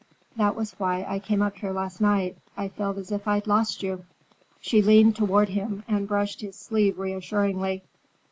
That 0.35 0.55
was 0.55 0.71
why 0.79 1.05
I 1.07 1.19
came 1.19 1.43
up 1.43 1.57
here 1.57 1.71
last 1.71 2.01
night. 2.01 2.35
I 2.57 2.69
felt 2.69 2.97
as 2.97 3.11
if 3.11 3.27
I'd 3.27 3.45
lost 3.45 3.83
you." 3.83 4.03
She 4.59 4.81
leaned 4.81 5.15
toward 5.15 5.49
him 5.49 5.83
and 5.87 6.07
brushed 6.07 6.41
his 6.41 6.55
sleeve 6.55 6.97
reassuringly. 6.97 7.83